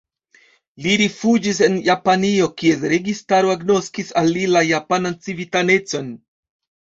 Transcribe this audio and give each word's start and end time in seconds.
Li 0.83 0.93
rifuĝis 1.01 1.59
en 1.65 1.75
Japanio, 1.87 2.47
kies 2.61 2.81
registaro 2.95 3.53
agnoskis 3.57 4.09
al 4.23 4.33
li 4.37 4.47
la 4.55 4.63
japanan 4.69 5.19
civitanecon. 5.27 6.11